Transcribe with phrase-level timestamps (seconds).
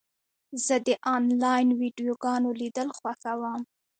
[0.65, 3.61] زه د انلاین ویډیوګانو لیدل خوښوم.